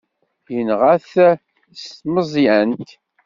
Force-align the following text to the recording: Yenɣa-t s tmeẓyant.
Yenɣa-t 0.53 1.13
s 1.81 1.83
tmeẓyant. 1.99 2.89